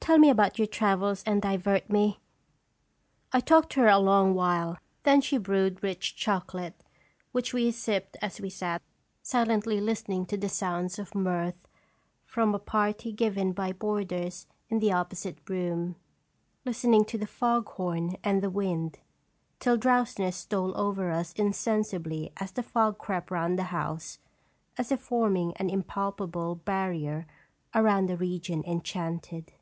[0.00, 2.18] Tell me about your travels, and divert me."
[3.32, 6.82] I talked to her a long while; then she brewed rich chocolate,
[7.30, 8.82] which we sipped as we sat
[9.22, 11.68] silently listening to the sounds of mirth
[12.26, 15.94] from a party given by boarders in the opposite room,
[16.64, 18.98] listening to the fog horn and the wind,
[19.60, 24.18] till drowsiness stole over us insensibly as the fog crept round the house,
[24.76, 27.28] as if forming an im palpable barrier
[27.76, 29.52] around a region enchanted.